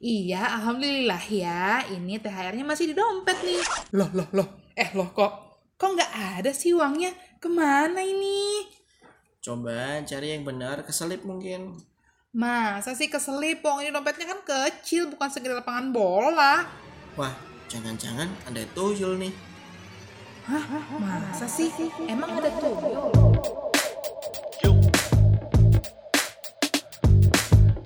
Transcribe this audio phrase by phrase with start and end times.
[0.00, 1.84] Iya, alhamdulillah ya.
[1.84, 3.60] Ini THR-nya masih di dompet nih.
[3.92, 4.48] Loh, loh, loh.
[4.72, 7.12] Eh loh kok, kok nggak ada sih uangnya?
[7.36, 8.64] Ke mana ini?
[9.44, 11.76] Coba cari yang benar, keselip mungkin.
[12.32, 13.60] Masa sih keselip?
[13.60, 16.64] Uang ini dompetnya kan kecil, bukan segede lapangan bola.
[17.20, 17.36] Wah,
[17.68, 19.36] jangan-jangan ada tuyul nih.
[20.48, 20.64] Hah?
[20.96, 21.68] Masa sih?
[22.08, 23.12] Emang ada tuyul?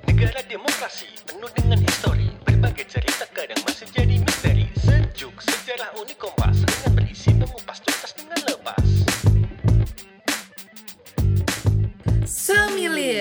[0.06, 1.83] Negara demokrasi penuh dengan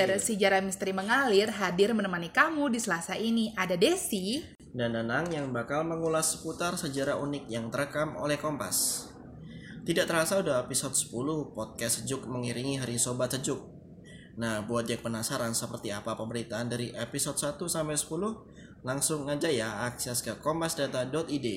[0.03, 3.55] Sejarah misteri mengalir hadir menemani kamu di Selasa ini.
[3.55, 4.43] Ada Desi,
[4.75, 9.07] Dan Nanang yang bakal mengulas seputar sejarah unik yang terekam oleh Kompas.
[9.87, 13.63] Tidak terasa udah episode 10 podcast sejuk mengiringi hari Sobat Sejuk.
[14.35, 19.87] Nah, buat yang penasaran seperti apa pemberitaan dari episode 1 sampai 10, langsung aja ya
[19.87, 21.47] akses ke kompasdata.id.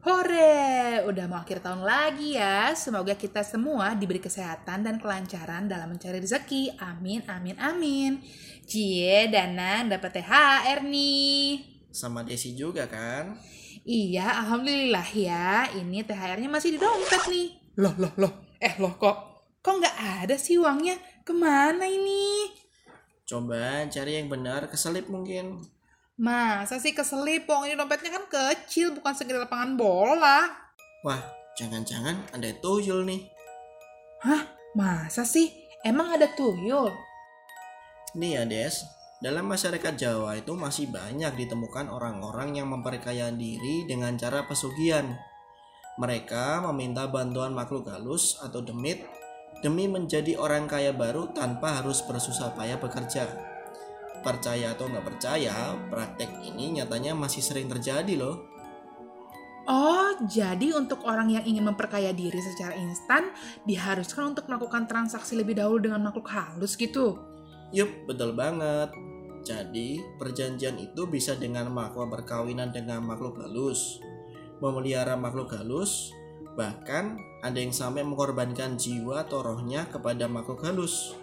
[0.00, 2.72] Hore, udah mau akhir tahun lagi ya.
[2.72, 6.72] Semoga kita semua diberi kesehatan dan kelancaran dalam mencari rezeki.
[6.80, 8.16] Amin, amin, amin.
[8.64, 11.60] Cie, Dana dapat THR nih.
[11.92, 13.36] Sama Desi juga kan?
[13.84, 15.68] Iya, alhamdulillah ya.
[15.68, 17.48] Ini THR-nya masih di dompet nih.
[17.76, 18.32] Loh, loh, loh.
[18.56, 19.16] Eh loh kok,
[19.60, 20.96] kok nggak ada sih uangnya?
[21.28, 22.48] Ke mana ini?
[23.28, 25.60] Coba cari yang benar, keselip mungkin.
[26.20, 27.48] Masa sih keselip?
[27.48, 30.52] Uang ini dompetnya kan kecil, bukan segede lapangan bola.
[31.00, 31.16] Wah,
[31.56, 33.24] jangan-jangan ada tuyul nih.
[34.20, 34.44] Hah?
[34.76, 35.48] Masa sih?
[35.80, 36.92] Emang ada tuyul?
[38.20, 38.84] Nih ya Des,
[39.24, 45.16] dalam masyarakat Jawa itu masih banyak ditemukan orang-orang yang memperkaya diri dengan cara pesugihan.
[45.96, 49.08] Mereka meminta bantuan makhluk halus atau demit
[49.64, 53.24] demi menjadi orang kaya baru tanpa harus bersusah payah bekerja.
[54.20, 58.50] Percaya atau nggak percaya, praktek ini nyatanya masih sering terjadi loh.
[59.70, 63.30] Oh, jadi untuk orang yang ingin memperkaya diri secara instan,
[63.68, 67.20] diharuskan untuk melakukan transaksi lebih dahulu dengan makhluk halus gitu?
[67.70, 68.90] Yup, betul banget.
[69.46, 74.02] Jadi, perjanjian itu bisa dengan melakukan perkawinan dengan makhluk halus,
[74.58, 76.12] memelihara makhluk halus,
[76.58, 81.16] bahkan ada yang sampai mengorbankan jiwa atau rohnya kepada makhluk halus.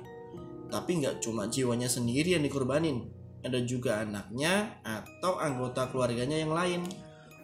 [0.68, 3.08] Tapi nggak cuma jiwanya sendiri yang dikorbanin,
[3.44, 6.84] ada juga anaknya atau anggota keluarganya yang lain.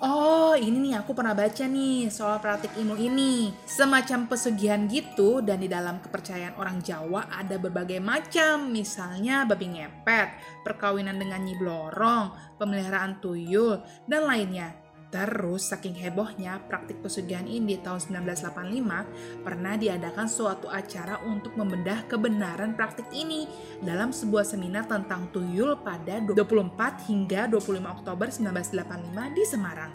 [0.04, 3.56] Oh, ini nih aku pernah baca nih soal praktik ilmu ini.
[3.64, 8.68] Semacam pesugihan gitu dan di dalam kepercayaan orang Jawa ada berbagai macam.
[8.68, 14.83] Misalnya babi ngepet, perkawinan dengan nyi blorong, pemeliharaan tuyul, dan lainnya.
[15.14, 22.10] Terus saking hebohnya praktik pesugihan ini di tahun 1985 pernah diadakan suatu acara untuk membedah
[22.10, 23.46] kebenaran praktik ini
[23.86, 29.94] dalam sebuah seminar tentang tuyul pada 24 hingga 25 Oktober 1985 di Semarang.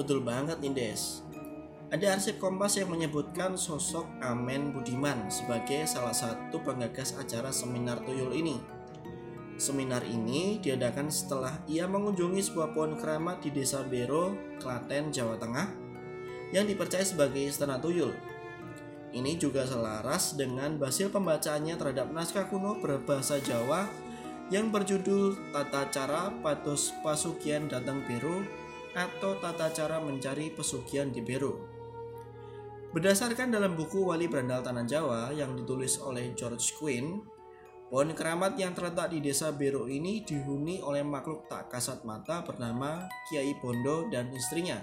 [0.00, 1.20] Betul banget nih Des.
[1.92, 8.32] Ada arsip Kompas yang menyebutkan sosok Amen Budiman sebagai salah satu penggagas acara seminar tuyul
[8.32, 8.56] ini.
[9.60, 15.68] Seminar ini diadakan setelah ia mengunjungi sebuah pohon keramat di Desa Bero, Klaten, Jawa Tengah
[16.52, 18.12] yang dipercaya sebagai istana tuyul.
[19.12, 23.84] Ini juga selaras dengan hasil pembacaannya terhadap naskah kuno berbahasa Jawa
[24.48, 28.44] yang berjudul Tata Cara Patus Pasugian Datang Bero
[28.96, 31.56] atau Tata Cara Mencari Pesugihan di Bero.
[32.92, 37.24] Berdasarkan dalam buku Wali Berandal Tanah Jawa yang ditulis oleh George Quinn,
[37.92, 43.04] pohon keramat yang terletak di desa Bero ini dihuni oleh makhluk tak kasat mata bernama
[43.28, 44.80] Kiai Bondo dan istrinya.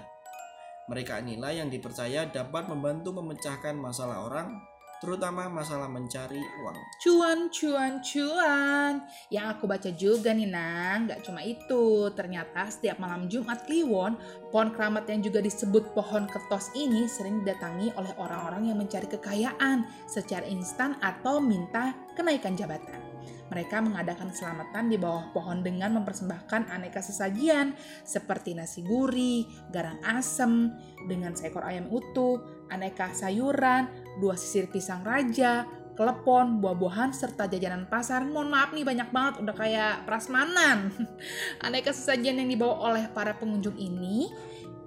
[0.86, 4.54] Mereka inilah yang dipercaya dapat membantu memecahkan masalah orang,
[5.00, 6.78] terutama masalah mencari uang.
[7.00, 8.92] Cuan, cuan, cuan.
[9.32, 12.12] Yang aku baca juga nih Nang, gak cuma itu.
[12.14, 14.14] Ternyata setiap malam Jumat Kliwon,
[14.52, 19.88] pohon keramat yang juga disebut pohon ketos ini sering didatangi oleh orang-orang yang mencari kekayaan
[20.06, 23.09] secara instan atau minta kenaikan jabatan.
[23.50, 27.74] Mereka mengadakan selamatan di bawah pohon dengan mempersembahkan aneka sesajian
[28.06, 30.70] seperti nasi gurih, garang asem,
[31.10, 33.90] dengan seekor ayam utuh, aneka sayuran,
[34.22, 35.66] dua sisir pisang raja,
[36.00, 38.24] klepon, buah-buahan, serta jajanan pasar.
[38.24, 40.88] Mohon maaf nih banyak banget, udah kayak prasmanan.
[41.66, 44.32] Aneka sesajian yang dibawa oleh para pengunjung ini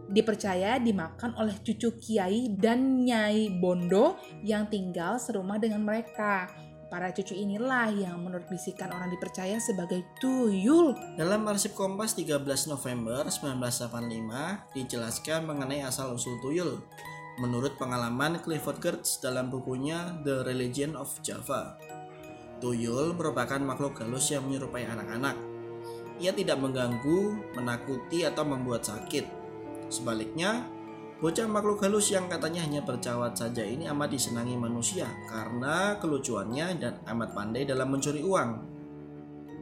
[0.09, 6.49] dipercaya dimakan oleh cucu kiai dan nyai bondo yang tinggal serumah dengan mereka.
[6.93, 10.93] Para cucu inilah yang menurut bisikan orang dipercaya sebagai tuyul.
[11.17, 16.85] Dalam arsip Kompas 13 November 1985 dijelaskan mengenai asal-usul tuyul.
[17.41, 21.81] Menurut pengalaman Clifford Geertz dalam bukunya The Religion of Java.
[22.61, 25.33] Tuyul merupakan makhluk halus yang menyerupai anak-anak.
[26.21, 29.25] ia tidak mengganggu, menakuti, atau membuat sakit.
[29.89, 30.69] Sebaliknya,
[31.23, 36.99] bocah makhluk halus yang katanya hanya bercawat saja ini amat disenangi manusia karena kelucuannya dan
[37.15, 38.51] amat pandai dalam mencuri uang.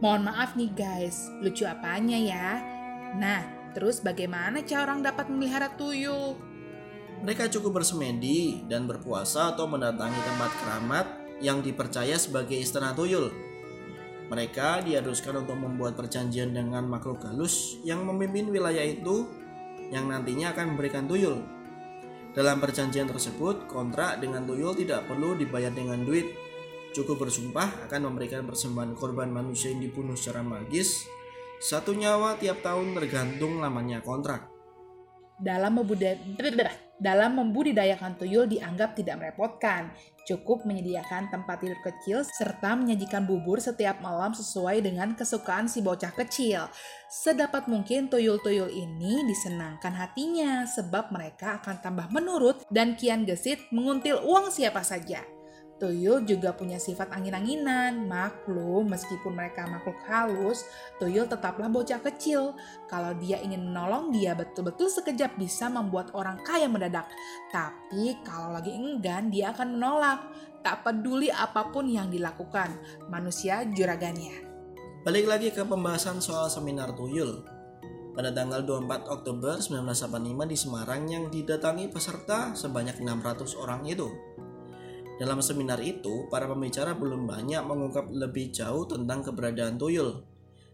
[0.02, 2.58] Mohon maaf nih guys, lucu apanya ya?
[3.14, 3.46] Nah,
[3.78, 6.34] terus bagaimana cara orang dapat memelihara tuyul?
[7.22, 11.06] Mereka cukup bersemedi dan berpuasa atau mendatangi tempat keramat
[11.46, 13.30] yang dipercaya sebagai istana tuyul.
[14.34, 19.30] Mereka diharuskan untuk membuat perjanjian dengan makhluk halus yang memimpin wilayah itu
[19.92, 21.44] yang nantinya akan memberikan tuyul.
[22.32, 26.32] Dalam perjanjian tersebut, kontrak dengan tuyul tidak perlu dibayar dengan duit.
[26.96, 31.08] Cukup bersumpah akan memberikan persembahan korban manusia yang dibunuh secara magis.
[31.60, 34.48] Satu nyawa tiap tahun tergantung lamanya kontrak.
[35.38, 36.20] Dalam membudidaya
[37.02, 39.90] dalam membudidayakan tuyul dianggap tidak merepotkan.
[40.22, 46.14] Cukup menyediakan tempat tidur kecil serta menyajikan bubur setiap malam sesuai dengan kesukaan si bocah
[46.14, 46.70] kecil.
[47.10, 54.22] Sedapat mungkin tuyul-tuyul ini disenangkan hatinya sebab mereka akan tambah menurut dan kian gesit menguntil
[54.22, 55.41] uang siapa saja.
[55.82, 58.06] Tuyul juga punya sifat angin-anginan.
[58.06, 60.70] Maklum, meskipun mereka makhluk halus,
[61.02, 62.54] tuyul tetaplah bocah kecil.
[62.86, 67.10] Kalau dia ingin menolong, dia betul-betul sekejap bisa membuat orang kaya mendadak.
[67.50, 70.22] Tapi kalau lagi enggan, dia akan menolak.
[70.62, 72.78] Tak peduli apa pun yang dilakukan,
[73.10, 74.46] manusia juragannya.
[75.02, 77.42] Balik lagi ke pembahasan soal seminar tuyul.
[78.12, 84.12] Pada tanggal 24 Oktober 1985 di Semarang yang didatangi peserta sebanyak 600 orang itu.
[85.22, 90.26] Dalam seminar itu, para pembicara belum banyak mengungkap lebih jauh tentang keberadaan tuyul.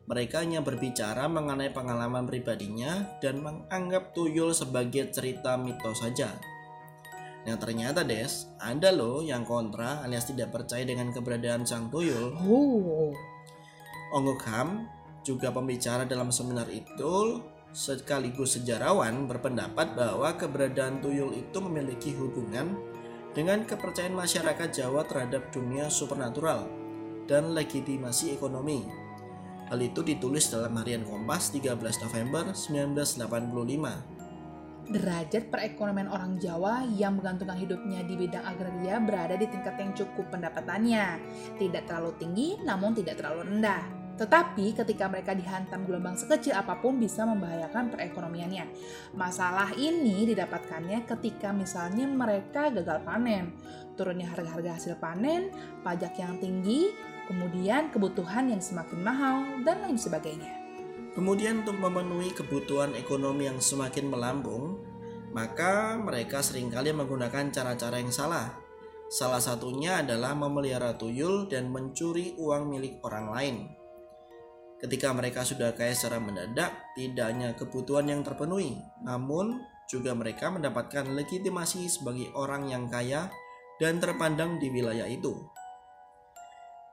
[0.07, 6.31] Mereka hanya berbicara mengenai pengalaman pribadinya dan menganggap tuyul sebagai cerita mitos saja.
[7.43, 12.31] Nah ternyata Des, ada loh yang kontra alias tidak percaya dengan keberadaan sang tuyul.
[12.39, 13.11] Oh,
[14.15, 14.87] Onggok Ham,
[15.27, 17.43] juga pembicara dalam seminar itu,
[17.75, 22.86] sekaligus sejarawan berpendapat bahwa keberadaan tuyul itu memiliki hubungan
[23.37, 26.65] dengan kepercayaan masyarakat Jawa terhadap dunia supernatural
[27.29, 28.89] dan legitimasi ekonomi.
[29.69, 34.17] Hal itu ditulis dalam harian Kompas 13 November 1985.
[34.87, 40.31] derajat perekonomian orang Jawa yang menggantungkan hidupnya di bidang agraria berada di tingkat yang cukup
[40.31, 41.19] pendapatannya.
[41.59, 43.96] Tidak terlalu tinggi, namun tidak terlalu rendah.
[44.17, 48.65] Tetapi ketika mereka dihantam gelombang sekecil apa pun bisa membahayakan perekonomiannya.
[49.13, 53.53] Masalah ini didapatkannya ketika misalnya mereka gagal panen,
[53.93, 55.53] turunnya harga-harga hasil panen,
[55.85, 56.89] pajak yang tinggi,
[57.29, 60.57] kemudian kebutuhan yang semakin mahal, dan lain sebagainya.
[61.13, 64.81] Kemudian untuk memenuhi kebutuhan ekonomi yang semakin melambung,
[65.33, 68.53] maka mereka sering kali menggunakan cara-cara yang salah.
[69.07, 73.76] Salah satunya adalah memelihara tuyul dan mencuri uang milik orang lain.
[74.77, 79.57] Ketika mereka sudah kaya secara mendadak, tidak hanya kebutuhan yang terpenuhi, namun
[79.89, 83.33] juga mereka mendapatkan legitimasi sebagai orang yang kaya
[83.81, 85.33] dan terpandang di wilayah itu.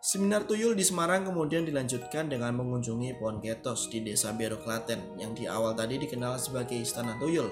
[0.05, 5.33] Seminar tuyul di Semarang kemudian dilanjutkan dengan mengunjungi pohon ketos di desa Bero Klaten yang
[5.33, 7.49] di awal tadi dikenal sebagai Istana Tuyul.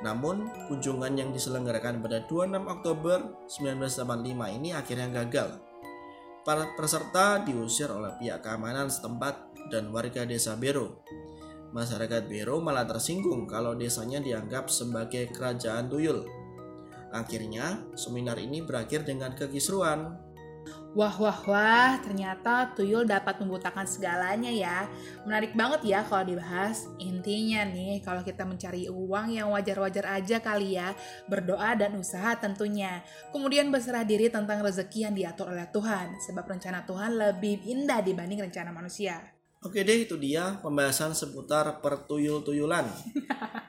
[0.00, 3.18] Namun, kunjungan yang diselenggarakan pada 26 Oktober
[3.50, 5.69] 1985 ini akhirnya gagal.
[6.40, 11.04] Para peserta diusir oleh pihak keamanan setempat dan warga desa Bero.
[11.70, 16.24] Masyarakat Bero malah tersinggung kalau desanya dianggap sebagai kerajaan tuyul.
[17.12, 20.29] Akhirnya, seminar ini berakhir dengan kekisruan
[20.90, 24.90] Wah, wah, wah, ternyata tuyul dapat membutakan segalanya ya.
[25.22, 26.90] Menarik banget ya kalau dibahas.
[26.98, 30.90] Intinya nih, kalau kita mencari uang yang wajar-wajar aja kali ya,
[31.30, 33.06] berdoa dan usaha tentunya.
[33.30, 38.50] Kemudian berserah diri tentang rezeki yang diatur oleh Tuhan, sebab rencana Tuhan lebih indah dibanding
[38.50, 39.22] rencana manusia.
[39.62, 42.90] Oke deh itu dia pembahasan seputar pertuyul-tuyulan.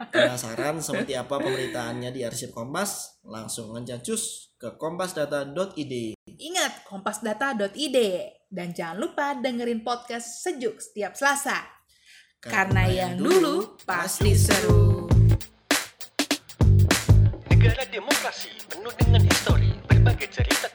[0.09, 3.21] Penasaran seperti apa pemberitaannya di arsip Kompas?
[3.21, 6.13] Langsung aja cus ke kompasdata.id.
[6.37, 7.97] Ingat kompasdata.id
[8.45, 11.65] dan jangan lupa dengerin podcast sejuk setiap Selasa.
[12.37, 15.09] Karena yang dulu pasti seru.
[17.49, 20.69] Negara demokrasi penuh dengan histori, berbagai cerita